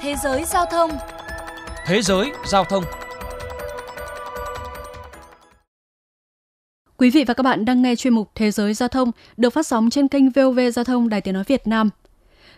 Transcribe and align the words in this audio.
Thế 0.00 0.14
giới 0.24 0.44
giao 0.44 0.66
thông 0.66 0.90
Thế 1.86 2.02
giới 2.02 2.32
giao 2.46 2.64
thông 2.64 2.84
Quý 6.96 7.10
vị 7.10 7.24
và 7.24 7.34
các 7.34 7.42
bạn 7.42 7.64
đang 7.64 7.82
nghe 7.82 7.96
chuyên 7.96 8.14
mục 8.14 8.30
Thế 8.34 8.50
giới 8.50 8.74
giao 8.74 8.88
thông 8.88 9.10
được 9.36 9.50
phát 9.50 9.66
sóng 9.66 9.90
trên 9.90 10.08
kênh 10.08 10.30
VOV 10.30 10.60
Giao 10.74 10.84
thông 10.84 11.08
Đài 11.08 11.20
Tiếng 11.20 11.34
Nói 11.34 11.44
Việt 11.46 11.66
Nam. 11.66 11.90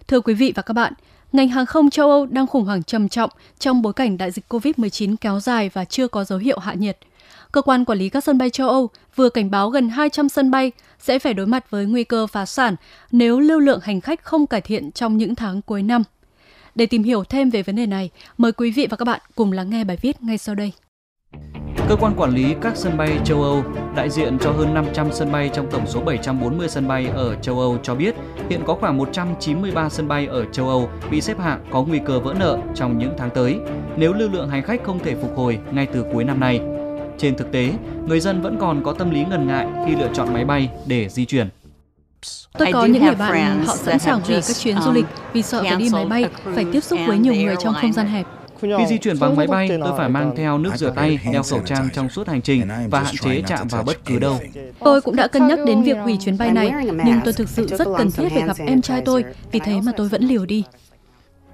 Thưa 0.08 0.20
quý 0.20 0.34
vị 0.34 0.52
và 0.56 0.62
các 0.62 0.74
bạn, 0.74 0.92
ngành 1.32 1.48
hàng 1.48 1.66
không 1.66 1.90
châu 1.90 2.10
Âu 2.10 2.26
đang 2.26 2.46
khủng 2.46 2.64
hoảng 2.64 2.82
trầm 2.82 3.08
trọng 3.08 3.30
trong 3.58 3.82
bối 3.82 3.92
cảnh 3.92 4.18
đại 4.18 4.30
dịch 4.30 4.44
COVID-19 4.48 5.16
kéo 5.20 5.40
dài 5.40 5.70
và 5.72 5.84
chưa 5.84 6.08
có 6.08 6.24
dấu 6.24 6.38
hiệu 6.38 6.58
hạ 6.58 6.74
nhiệt. 6.74 6.98
Cơ 7.52 7.62
quan 7.62 7.84
quản 7.84 7.98
lý 7.98 8.08
các 8.08 8.24
sân 8.24 8.38
bay 8.38 8.50
châu 8.50 8.68
Âu 8.68 8.90
vừa 9.16 9.28
cảnh 9.28 9.50
báo 9.50 9.70
gần 9.70 9.88
200 9.88 10.28
sân 10.28 10.50
bay 10.50 10.72
sẽ 10.98 11.18
phải 11.18 11.34
đối 11.34 11.46
mặt 11.46 11.70
với 11.70 11.86
nguy 11.86 12.04
cơ 12.04 12.26
phá 12.26 12.46
sản 12.46 12.76
nếu 13.12 13.40
lưu 13.40 13.60
lượng 13.60 13.80
hành 13.82 14.00
khách 14.00 14.24
không 14.24 14.46
cải 14.46 14.60
thiện 14.60 14.92
trong 14.92 15.16
những 15.16 15.34
tháng 15.34 15.62
cuối 15.62 15.82
năm. 15.82 16.02
Để 16.74 16.86
tìm 16.86 17.02
hiểu 17.02 17.24
thêm 17.24 17.50
về 17.50 17.62
vấn 17.62 17.76
đề 17.76 17.86
này, 17.86 18.10
mời 18.38 18.52
quý 18.52 18.70
vị 18.70 18.86
và 18.90 18.96
các 18.96 19.04
bạn 19.04 19.20
cùng 19.34 19.52
lắng 19.52 19.70
nghe 19.70 19.84
bài 19.84 19.96
viết 20.02 20.22
ngay 20.22 20.38
sau 20.38 20.54
đây. 20.54 20.72
Cơ 21.88 21.96
quan 21.96 22.14
quản 22.16 22.34
lý 22.34 22.54
các 22.60 22.76
sân 22.76 22.96
bay 22.96 23.18
châu 23.24 23.42
Âu, 23.42 23.64
đại 23.96 24.10
diện 24.10 24.38
cho 24.40 24.50
hơn 24.50 24.74
500 24.74 25.08
sân 25.12 25.32
bay 25.32 25.50
trong 25.54 25.70
tổng 25.70 25.86
số 25.86 26.00
740 26.00 26.68
sân 26.68 26.88
bay 26.88 27.06
ở 27.06 27.36
châu 27.42 27.60
Âu 27.60 27.78
cho 27.82 27.94
biết 27.94 28.14
hiện 28.50 28.60
có 28.66 28.74
khoảng 28.74 28.96
193 28.96 29.88
sân 29.88 30.08
bay 30.08 30.26
ở 30.26 30.44
châu 30.44 30.68
Âu 30.68 30.90
bị 31.10 31.20
xếp 31.20 31.38
hạng 31.38 31.64
có 31.70 31.82
nguy 31.82 32.00
cơ 32.06 32.20
vỡ 32.20 32.34
nợ 32.38 32.58
trong 32.74 32.98
những 32.98 33.14
tháng 33.18 33.30
tới 33.30 33.58
nếu 33.96 34.12
lưu 34.12 34.28
lượng 34.28 34.48
hành 34.48 34.62
khách 34.62 34.84
không 34.84 34.98
thể 34.98 35.14
phục 35.14 35.36
hồi 35.36 35.58
ngay 35.72 35.86
từ 35.86 36.04
cuối 36.12 36.24
năm 36.24 36.40
nay. 36.40 36.60
Trên 37.18 37.36
thực 37.36 37.52
tế, 37.52 37.72
người 38.06 38.20
dân 38.20 38.42
vẫn 38.42 38.56
còn 38.60 38.84
có 38.84 38.92
tâm 38.92 39.10
lý 39.10 39.24
ngần 39.24 39.46
ngại 39.46 39.66
khi 39.86 39.96
lựa 39.96 40.08
chọn 40.14 40.32
máy 40.32 40.44
bay 40.44 40.70
để 40.86 41.08
di 41.08 41.24
chuyển. 41.24 41.48
Tôi 42.58 42.72
có 42.72 42.84
những 42.84 43.04
người 43.04 43.14
bạn 43.14 43.64
họ 43.64 43.76
sẵn 43.76 43.98
sàng 43.98 44.20
hủy 44.20 44.40
các 44.48 44.56
chuyến 44.56 44.80
du 44.80 44.92
lịch 44.92 45.06
vì 45.32 45.42
sợ 45.42 45.62
phải 45.62 45.76
đi 45.76 45.88
máy 45.92 46.04
bay, 46.04 46.24
phải 46.54 46.64
tiếp 46.72 46.80
xúc 46.80 46.98
với 47.06 47.18
nhiều 47.18 47.34
người 47.34 47.56
trong 47.62 47.74
không 47.80 47.92
gian 47.92 48.06
hẹp. 48.06 48.26
Khi 48.60 48.86
di 48.88 48.98
chuyển 48.98 49.18
bằng 49.20 49.36
máy 49.36 49.46
bay, 49.46 49.68
tôi 49.84 49.92
phải 49.98 50.08
mang 50.08 50.36
theo 50.36 50.58
nước 50.58 50.70
rửa 50.76 50.92
tay, 50.96 51.18
đeo 51.32 51.42
khẩu 51.42 51.60
trang 51.60 51.88
trong 51.92 52.08
suốt 52.10 52.28
hành 52.28 52.42
trình 52.42 52.68
và 52.90 53.00
hạn 53.00 53.14
chế 53.20 53.42
chạm 53.46 53.68
vào 53.68 53.82
bất 53.82 54.04
cứ 54.04 54.18
đâu. 54.18 54.40
Tôi 54.80 55.00
cũng 55.00 55.16
đã 55.16 55.28
cân 55.28 55.48
nhắc 55.48 55.58
đến 55.66 55.82
việc 55.82 55.96
hủy 56.04 56.18
chuyến 56.20 56.38
bay 56.38 56.50
này, 56.50 56.70
nhưng 57.04 57.20
tôi 57.24 57.32
thực 57.32 57.48
sự 57.48 57.66
rất 57.66 57.88
cần 57.98 58.10
thiết 58.10 58.28
phải 58.34 58.42
gặp 58.42 58.56
em 58.66 58.82
trai 58.82 59.02
tôi, 59.04 59.24
vì 59.52 59.60
thế 59.60 59.80
mà 59.80 59.92
tôi 59.96 60.08
vẫn 60.08 60.22
liều 60.22 60.46
đi. 60.46 60.64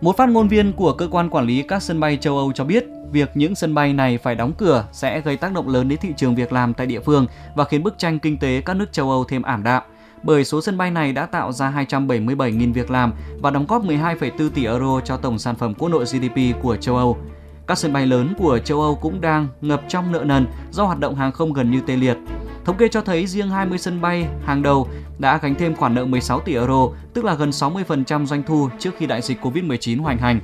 Một 0.01 0.17
phát 0.17 0.29
ngôn 0.29 0.49
viên 0.49 0.73
của 0.73 0.93
cơ 0.93 1.09
quan 1.11 1.31
quản 1.31 1.47
lý 1.47 1.63
các 1.63 1.83
sân 1.83 2.01
bay 2.01 2.19
châu 2.21 2.37
Âu 2.37 2.53
cho 2.53 2.65
biết, 2.65 2.85
việc 3.13 3.31
những 3.35 3.55
sân 3.55 3.75
bay 3.75 3.93
này 3.93 4.19
phải 4.19 4.35
đóng 4.35 4.53
cửa 4.59 4.85
sẽ 4.93 5.21
gây 5.21 5.37
tác 5.37 5.53
động 5.53 5.69
lớn 5.69 5.89
đến 5.89 5.99
thị 6.03 6.09
trường 6.17 6.35
việc 6.35 6.53
làm 6.53 6.75
tại 6.75 6.87
địa 6.87 7.01
phương 7.01 7.27
và 7.55 7.65
khiến 7.65 7.83
bức 7.83 7.99
tranh 7.99 8.19
kinh 8.19 8.39
tế 8.39 8.61
các 8.61 8.75
nước 8.75 8.93
châu 8.93 9.11
Âu 9.11 9.25
thêm 9.25 9.43
ảm 9.43 9.63
đạm 9.63 9.83
bởi 10.27 10.45
số 10.45 10.61
sân 10.61 10.79
bay 10.79 10.91
này 10.91 11.13
đã 11.13 11.27
tạo 11.27 11.53
ra 11.53 11.85
277.000 11.89 12.73
việc 12.73 12.91
làm 12.91 13.13
và 13.43 13.51
đóng 13.51 13.67
góp 13.67 13.85
12,4 13.85 14.51
tỷ 14.51 14.65
euro 14.65 15.01
cho 15.05 15.17
tổng 15.17 15.39
sản 15.39 15.57
phẩm 15.57 15.75
quốc 15.75 15.89
nội 15.89 16.05
GDP 16.05 16.63
của 16.63 16.77
châu 16.77 16.97
Âu. 16.97 17.19
Các 17.67 17.79
sân 17.79 17.93
bay 17.93 18.07
lớn 18.07 18.35
của 18.39 18.59
châu 18.59 18.81
Âu 18.81 18.95
cũng 18.95 19.21
đang 19.21 19.49
ngập 19.61 19.83
trong 19.89 20.13
nợ 20.13 20.25
nần 20.25 20.47
do 20.71 20.85
hoạt 20.85 20.99
động 20.99 21.15
hàng 21.15 21.33
không 21.33 21.53
gần 21.53 21.71
như 21.71 21.81
tê 21.81 21.97
liệt. 21.97 22.17
Thống 22.65 22.77
kê 22.77 22.89
cho 22.89 23.01
thấy 23.01 23.27
riêng 23.27 23.51
20 23.51 23.79
sân 23.79 24.01
bay 24.01 24.27
hàng 24.45 24.63
đầu 24.63 24.89
đã 25.19 25.39
gánh 25.43 25.55
thêm 25.55 25.77
khoản 25.77 25.95
nợ 25.95 26.05
16 26.05 26.41
tỷ 26.41 26.55
euro, 26.55 26.89
tức 27.15 27.25
là 27.25 27.35
gần 27.35 27.51
60% 27.51 28.27
doanh 28.27 28.43
thu 28.43 28.69
trước 28.79 28.91
khi 28.99 29.07
đại 29.07 29.23
dịch 29.23 29.41
Covid-19 29.43 30.03
hoành 30.03 30.19
hành. 30.19 30.41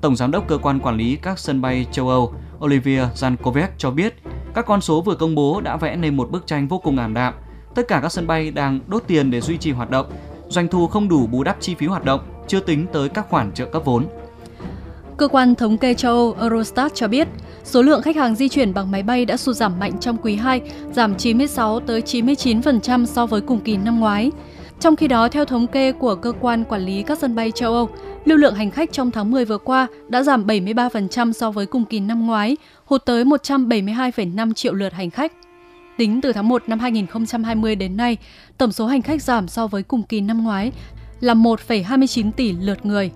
Tổng 0.00 0.16
giám 0.16 0.30
đốc 0.30 0.48
cơ 0.48 0.58
quan 0.58 0.80
quản 0.80 0.96
lý 0.96 1.16
các 1.16 1.38
sân 1.38 1.60
bay 1.60 1.86
châu 1.92 2.08
Âu 2.08 2.34
Olivier 2.64 3.06
Jankovic 3.14 3.66
cho 3.78 3.90
biết, 3.90 4.14
các 4.54 4.66
con 4.66 4.80
số 4.80 5.02
vừa 5.02 5.14
công 5.14 5.34
bố 5.34 5.60
đã 5.60 5.76
vẽ 5.76 5.96
nên 5.96 6.16
một 6.16 6.30
bức 6.30 6.46
tranh 6.46 6.68
vô 6.68 6.78
cùng 6.78 6.98
ảm 6.98 7.14
đạm 7.14 7.34
Tất 7.74 7.88
cả 7.88 8.00
các 8.02 8.12
sân 8.12 8.26
bay 8.26 8.50
đang 8.50 8.80
đốt 8.86 9.02
tiền 9.06 9.30
để 9.30 9.40
duy 9.40 9.58
trì 9.58 9.72
hoạt 9.72 9.90
động. 9.90 10.06
Doanh 10.48 10.68
thu 10.68 10.86
không 10.86 11.08
đủ 11.08 11.26
bù 11.26 11.44
đắp 11.44 11.56
chi 11.60 11.74
phí 11.74 11.86
hoạt 11.86 12.04
động, 12.04 12.20
chưa 12.46 12.60
tính 12.60 12.86
tới 12.92 13.08
các 13.08 13.26
khoản 13.28 13.52
trợ 13.52 13.64
cấp 13.64 13.82
vốn. 13.84 14.06
Cơ 15.16 15.28
quan 15.28 15.54
thống 15.54 15.78
kê 15.78 15.94
châu 15.94 16.14
Âu 16.14 16.36
Eurostat 16.40 16.94
cho 16.94 17.08
biết, 17.08 17.28
số 17.64 17.82
lượng 17.82 18.02
khách 18.02 18.16
hàng 18.16 18.34
di 18.34 18.48
chuyển 18.48 18.74
bằng 18.74 18.90
máy 18.90 19.02
bay 19.02 19.24
đã 19.24 19.36
sụt 19.36 19.56
giảm 19.56 19.78
mạnh 19.78 19.92
trong 20.00 20.16
quý 20.22 20.34
2, 20.36 20.60
giảm 20.92 21.16
96 21.16 21.80
tới 21.80 22.00
99% 22.00 23.06
so 23.06 23.26
với 23.26 23.40
cùng 23.40 23.60
kỳ 23.60 23.76
năm 23.76 24.00
ngoái. 24.00 24.30
Trong 24.80 24.96
khi 24.96 25.08
đó, 25.08 25.28
theo 25.28 25.44
thống 25.44 25.66
kê 25.66 25.92
của 25.92 26.14
cơ 26.14 26.32
quan 26.40 26.64
quản 26.64 26.80
lý 26.80 27.02
các 27.02 27.18
sân 27.18 27.34
bay 27.34 27.50
châu 27.50 27.74
Âu, 27.74 27.88
lưu 28.24 28.38
lượng 28.38 28.54
hành 28.54 28.70
khách 28.70 28.92
trong 28.92 29.10
tháng 29.10 29.30
10 29.30 29.44
vừa 29.44 29.58
qua 29.58 29.86
đã 30.08 30.22
giảm 30.22 30.46
73% 30.46 31.32
so 31.32 31.50
với 31.50 31.66
cùng 31.66 31.84
kỳ 31.84 32.00
năm 32.00 32.26
ngoái, 32.26 32.56
hụt 32.84 33.04
tới 33.04 33.24
172,5 33.24 34.52
triệu 34.54 34.74
lượt 34.74 34.92
hành 34.92 35.10
khách. 35.10 35.32
Tính 35.98 36.20
từ 36.20 36.32
tháng 36.32 36.48
1 36.48 36.62
năm 36.66 36.78
2020 36.78 37.76
đến 37.76 37.96
nay, 37.96 38.16
tổng 38.58 38.72
số 38.72 38.86
hành 38.86 39.02
khách 39.02 39.22
giảm 39.22 39.48
so 39.48 39.66
với 39.66 39.82
cùng 39.82 40.02
kỳ 40.02 40.20
năm 40.20 40.44
ngoái 40.44 40.72
là 41.20 41.34
1,29 41.34 42.32
tỷ 42.32 42.52
lượt 42.52 42.86
người. 42.86 43.10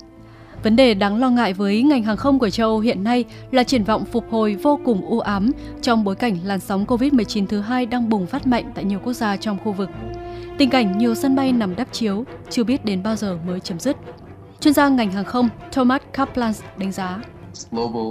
Vấn 0.62 0.76
đề 0.76 0.94
đáng 0.94 1.20
lo 1.20 1.30
ngại 1.30 1.52
với 1.52 1.82
ngành 1.82 2.02
hàng 2.02 2.16
không 2.16 2.38
của 2.38 2.50
châu 2.50 2.68
Âu 2.68 2.78
hiện 2.78 3.04
nay 3.04 3.24
là 3.50 3.64
triển 3.64 3.84
vọng 3.84 4.04
phục 4.04 4.24
hồi 4.30 4.56
vô 4.62 4.80
cùng 4.84 5.06
u 5.06 5.20
ám 5.20 5.50
trong 5.82 6.04
bối 6.04 6.14
cảnh 6.14 6.38
làn 6.44 6.60
sóng 6.60 6.84
COVID-19 6.84 7.46
thứ 7.46 7.60
hai 7.60 7.86
đang 7.86 8.08
bùng 8.08 8.26
phát 8.26 8.46
mạnh 8.46 8.72
tại 8.74 8.84
nhiều 8.84 8.98
quốc 9.04 9.12
gia 9.12 9.36
trong 9.36 9.58
khu 9.64 9.72
vực. 9.72 9.90
Tình 10.58 10.70
cảnh 10.70 10.98
nhiều 10.98 11.14
sân 11.14 11.36
bay 11.36 11.52
nằm 11.52 11.76
đắp 11.76 11.92
chiếu 11.92 12.24
chưa 12.50 12.64
biết 12.64 12.84
đến 12.84 13.02
bao 13.02 13.16
giờ 13.16 13.38
mới 13.46 13.60
chấm 13.60 13.80
dứt. 13.80 13.96
Chuyên 14.60 14.74
gia 14.74 14.88
ngành 14.88 15.12
hàng 15.12 15.24
không 15.24 15.48
Thomas 15.72 16.02
Kaplan 16.12 16.52
đánh 16.76 16.92
giá. 16.92 17.18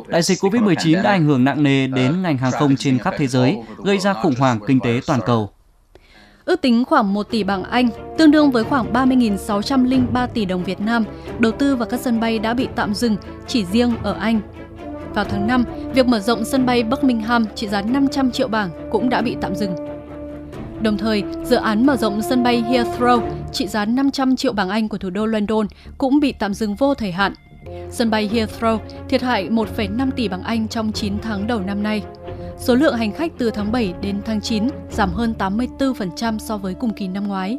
Đại 0.07 0.21
dịch 0.21 0.39
COVID-19 0.43 1.03
đã 1.03 1.09
ảnh 1.09 1.25
hưởng 1.25 1.43
nặng 1.43 1.63
nề 1.63 1.87
đến 1.87 2.21
ngành 2.21 2.37
hàng 2.37 2.51
không 2.51 2.75
trên 2.75 2.97
khắp 2.97 3.13
thế 3.17 3.27
giới, 3.27 3.57
gây 3.83 3.97
ra 3.97 4.13
khủng 4.13 4.35
hoảng 4.39 4.59
kinh 4.67 4.79
tế 4.79 5.01
toàn 5.07 5.19
cầu. 5.25 5.49
Ước 6.45 6.61
tính 6.61 6.85
khoảng 6.85 7.13
1 7.13 7.23
tỷ 7.23 7.43
bảng 7.43 7.63
Anh, 7.63 7.89
tương 8.17 8.31
đương 8.31 8.51
với 8.51 8.63
khoảng 8.63 8.93
30.603 8.93 10.27
tỷ 10.27 10.45
đồng 10.45 10.63
Việt 10.63 10.81
Nam, 10.81 11.05
đầu 11.39 11.51
tư 11.51 11.75
vào 11.75 11.87
các 11.87 11.99
sân 11.99 12.19
bay 12.19 12.39
đã 12.39 12.53
bị 12.53 12.67
tạm 12.75 12.93
dừng 12.93 13.17
chỉ 13.47 13.65
riêng 13.65 13.93
ở 14.03 14.13
Anh. 14.13 14.41
Vào 15.13 15.25
tháng 15.25 15.47
5, 15.47 15.63
việc 15.93 16.07
mở 16.07 16.19
rộng 16.19 16.45
sân 16.45 16.65
bay 16.65 16.83
Birmingham 16.83 17.45
trị 17.55 17.67
giá 17.67 17.81
500 17.81 18.31
triệu 18.31 18.47
bảng 18.47 18.69
cũng 18.91 19.09
đã 19.09 19.21
bị 19.21 19.35
tạm 19.41 19.55
dừng. 19.55 19.75
Đồng 20.81 20.97
thời, 20.97 21.23
dự 21.45 21.55
án 21.55 21.85
mở 21.85 21.97
rộng 21.97 22.21
sân 22.21 22.43
bay 22.43 22.63
Heathrow 22.69 23.21
trị 23.51 23.67
giá 23.67 23.85
500 23.85 24.35
triệu 24.35 24.53
bảng 24.53 24.69
Anh 24.69 24.89
của 24.89 24.97
thủ 24.97 25.09
đô 25.09 25.25
London 25.25 25.67
cũng 25.97 26.19
bị 26.19 26.31
tạm 26.31 26.53
dừng 26.53 26.75
vô 26.75 26.93
thời 26.93 27.11
hạn 27.11 27.33
Sân 27.91 28.09
bay 28.09 28.29
Heathrow 28.33 28.79
thiệt 29.09 29.21
hại 29.21 29.49
1,5 29.49 30.11
tỷ 30.11 30.27
bảng 30.27 30.43
Anh 30.43 30.67
trong 30.67 30.91
9 30.91 31.19
tháng 31.21 31.47
đầu 31.47 31.59
năm 31.59 31.83
nay. 31.83 32.03
Số 32.57 32.75
lượng 32.75 32.97
hành 32.97 33.11
khách 33.11 33.31
từ 33.37 33.51
tháng 33.51 33.71
7 33.71 33.93
đến 34.01 34.21
tháng 34.25 34.41
9 34.41 34.67
giảm 34.91 35.13
hơn 35.13 35.33
84% 35.39 36.37
so 36.39 36.57
với 36.57 36.73
cùng 36.73 36.93
kỳ 36.93 37.07
năm 37.07 37.27
ngoái. 37.27 37.57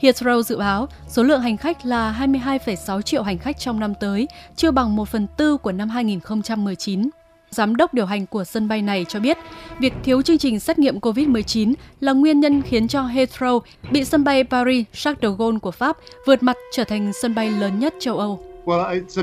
Heathrow 0.00 0.42
dự 0.42 0.58
báo 0.58 0.88
số 1.08 1.22
lượng 1.22 1.40
hành 1.40 1.56
khách 1.56 1.86
là 1.86 2.16
22,6 2.20 3.02
triệu 3.02 3.22
hành 3.22 3.38
khách 3.38 3.58
trong 3.58 3.80
năm 3.80 3.94
tới, 4.00 4.28
chưa 4.56 4.70
bằng 4.70 4.96
1 4.96 5.08
phần 5.08 5.26
tư 5.36 5.56
của 5.56 5.72
năm 5.72 5.88
2019. 5.88 7.10
Giám 7.50 7.76
đốc 7.76 7.94
điều 7.94 8.06
hành 8.06 8.26
của 8.26 8.44
sân 8.44 8.68
bay 8.68 8.82
này 8.82 9.06
cho 9.08 9.20
biết, 9.20 9.38
việc 9.78 9.92
thiếu 10.04 10.22
chương 10.22 10.38
trình 10.38 10.60
xét 10.60 10.78
nghiệm 10.78 10.98
COVID-19 10.98 11.74
là 12.00 12.12
nguyên 12.12 12.40
nhân 12.40 12.62
khiến 12.62 12.88
cho 12.88 13.02
Heathrow 13.02 13.60
bị 13.90 14.04
sân 14.04 14.24
bay 14.24 14.44
Paris 14.44 14.86
Charles 14.92 15.22
de 15.22 15.28
Gaulle 15.38 15.58
của 15.58 15.70
Pháp 15.70 15.96
vượt 16.26 16.42
mặt 16.42 16.56
trở 16.72 16.84
thành 16.84 17.12
sân 17.22 17.34
bay 17.34 17.50
lớn 17.50 17.78
nhất 17.78 17.94
châu 18.00 18.18
Âu. 18.18 18.53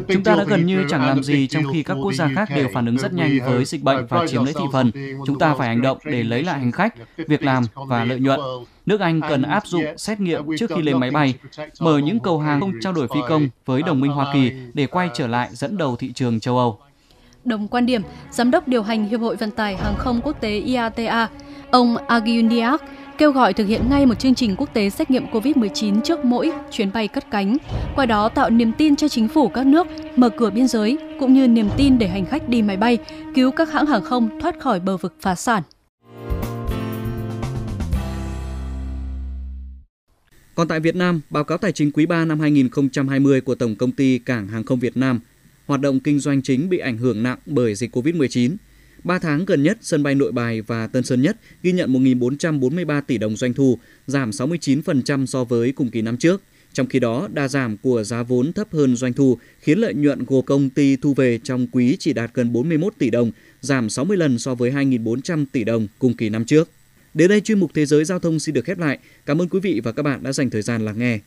Chúng 0.07 0.23
ta 0.23 0.35
đã 0.35 0.43
gần 0.43 0.65
như 0.65 0.83
chẳng 0.89 1.05
làm 1.05 1.23
gì 1.23 1.47
trong 1.47 1.63
khi 1.73 1.83
các 1.83 1.97
quốc 2.03 2.13
gia 2.13 2.29
khác 2.35 2.49
đều 2.55 2.67
phản 2.73 2.85
ứng 2.85 2.97
rất 2.97 3.13
nhanh 3.13 3.39
với 3.45 3.65
dịch 3.65 3.83
bệnh 3.83 4.05
và 4.09 4.27
chiếm 4.27 4.43
lấy 4.45 4.53
thị 4.53 4.65
phần. 4.71 4.91
Chúng 5.25 5.39
ta 5.39 5.55
phải 5.57 5.67
hành 5.67 5.81
động 5.81 5.97
để 6.05 6.23
lấy 6.23 6.43
lại 6.43 6.59
hành 6.59 6.71
khách, 6.71 6.95
việc 7.17 7.43
làm 7.43 7.63
và 7.87 8.03
lợi 8.03 8.19
nhuận. 8.19 8.39
Nước 8.85 8.99
Anh 8.99 9.21
cần 9.29 9.41
áp 9.41 9.67
dụng 9.67 9.83
xét 9.97 10.19
nghiệm 10.19 10.43
trước 10.57 10.69
khi 10.75 10.81
lên 10.81 10.99
máy 10.99 11.11
bay, 11.11 11.35
mở 11.79 11.97
những 11.97 12.19
cầu 12.19 12.39
hàng 12.39 12.59
không 12.59 12.71
trao 12.81 12.93
đổi 12.93 13.07
phi 13.07 13.19
công 13.29 13.49
với 13.65 13.81
đồng 13.81 13.99
minh 13.99 14.11
Hoa 14.11 14.33
Kỳ 14.33 14.51
để 14.73 14.87
quay 14.87 15.09
trở 15.13 15.27
lại 15.27 15.49
dẫn 15.51 15.77
đầu 15.77 15.95
thị 15.95 16.11
trường 16.13 16.39
châu 16.39 16.57
Âu. 16.57 16.79
Đồng 17.45 17.67
quan 17.67 17.85
điểm, 17.85 18.01
Giám 18.31 18.51
đốc 18.51 18.67
điều 18.67 18.83
hành 18.83 19.09
Hiệp 19.09 19.19
hội 19.19 19.35
Vận 19.35 19.51
tải 19.51 19.75
Hàng 19.75 19.95
không 19.97 20.21
Quốc 20.23 20.41
tế 20.41 20.59
IATA, 20.59 21.29
ông 21.71 21.97
Agiundiak 22.07 22.81
kêu 23.21 23.31
gọi 23.31 23.53
thực 23.53 23.67
hiện 23.67 23.89
ngay 23.89 24.05
một 24.05 24.19
chương 24.19 24.35
trình 24.35 24.55
quốc 24.57 24.73
tế 24.73 24.89
xét 24.89 25.11
nghiệm 25.11 25.25
COVID-19 25.25 26.01
trước 26.01 26.25
mỗi 26.25 26.51
chuyến 26.71 26.91
bay 26.91 27.07
cất 27.07 27.31
cánh, 27.31 27.57
qua 27.95 28.05
đó 28.05 28.29
tạo 28.29 28.49
niềm 28.49 28.71
tin 28.77 28.95
cho 28.95 29.07
chính 29.07 29.27
phủ 29.27 29.47
các 29.47 29.65
nước 29.65 29.87
mở 30.15 30.29
cửa 30.29 30.49
biên 30.49 30.67
giới 30.67 30.97
cũng 31.19 31.33
như 31.33 31.47
niềm 31.47 31.69
tin 31.77 31.99
để 31.99 32.07
hành 32.07 32.25
khách 32.25 32.49
đi 32.49 32.61
máy 32.61 32.77
bay, 32.77 32.97
cứu 33.35 33.51
các 33.51 33.71
hãng 33.71 33.85
hàng 33.85 34.03
không 34.03 34.39
thoát 34.39 34.59
khỏi 34.59 34.79
bờ 34.79 34.97
vực 34.97 35.15
phá 35.21 35.35
sản. 35.35 35.63
Còn 40.55 40.67
tại 40.67 40.79
Việt 40.79 40.95
Nam, 40.95 41.21
báo 41.29 41.43
cáo 41.43 41.57
tài 41.57 41.71
chính 41.71 41.91
quý 41.91 42.05
3 42.05 42.25
năm 42.25 42.39
2020 42.39 43.41
của 43.41 43.55
Tổng 43.55 43.75
công 43.75 43.91
ty 43.91 44.19
Cảng 44.19 44.47
hàng 44.47 44.63
không 44.63 44.79
Việt 44.79 44.97
Nam, 44.97 45.19
hoạt 45.67 45.81
động 45.81 45.99
kinh 45.99 46.19
doanh 46.19 46.41
chính 46.41 46.69
bị 46.69 46.77
ảnh 46.77 46.97
hưởng 46.97 47.23
nặng 47.23 47.37
bởi 47.45 47.75
dịch 47.75 47.95
COVID-19 47.95 48.55
3 49.03 49.19
tháng 49.19 49.45
gần 49.45 49.63
nhất, 49.63 49.77
sân 49.81 50.03
bay 50.03 50.15
Nội 50.15 50.31
Bài 50.31 50.61
và 50.61 50.87
Tân 50.87 51.03
Sơn 51.03 51.21
Nhất 51.21 51.37
ghi 51.63 51.71
nhận 51.71 51.93
1.443 51.93 53.01
tỷ 53.01 53.17
đồng 53.17 53.35
doanh 53.35 53.53
thu, 53.53 53.79
giảm 54.07 54.29
69% 54.29 55.25
so 55.25 55.43
với 55.43 55.71
cùng 55.71 55.89
kỳ 55.89 56.01
năm 56.01 56.17
trước. 56.17 56.41
Trong 56.73 56.87
khi 56.87 56.99
đó, 56.99 57.27
đa 57.33 57.47
giảm 57.47 57.77
của 57.77 58.03
giá 58.03 58.23
vốn 58.23 58.53
thấp 58.53 58.67
hơn 58.71 58.95
doanh 58.95 59.13
thu 59.13 59.37
khiến 59.59 59.79
lợi 59.79 59.93
nhuận 59.93 60.25
của 60.25 60.41
công 60.41 60.69
ty 60.69 60.95
thu 60.95 61.13
về 61.13 61.39
trong 61.43 61.67
quý 61.67 61.97
chỉ 61.99 62.13
đạt 62.13 62.31
gần 62.33 62.53
41 62.53 62.93
tỷ 62.97 63.09
đồng, 63.09 63.31
giảm 63.61 63.89
60 63.89 64.17
lần 64.17 64.39
so 64.39 64.55
với 64.55 64.71
2.400 64.71 65.45
tỷ 65.51 65.63
đồng 65.63 65.87
cùng 65.99 66.13
kỳ 66.13 66.29
năm 66.29 66.45
trước. 66.45 66.69
Đến 67.13 67.29
đây 67.29 67.41
chuyên 67.41 67.59
mục 67.59 67.71
Thế 67.73 67.85
giới 67.85 68.05
Giao 68.05 68.19
thông 68.19 68.39
xin 68.39 68.55
được 68.55 68.65
khép 68.65 68.77
lại. 68.77 68.99
Cảm 69.25 69.41
ơn 69.41 69.49
quý 69.49 69.59
vị 69.59 69.81
và 69.83 69.91
các 69.91 70.03
bạn 70.03 70.23
đã 70.23 70.33
dành 70.33 70.49
thời 70.49 70.61
gian 70.61 70.85
lắng 70.85 70.99
nghe. 70.99 71.19